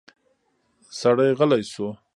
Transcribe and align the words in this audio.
سړی 0.99 1.29
غلی 1.39 1.63
شو. 1.73 1.87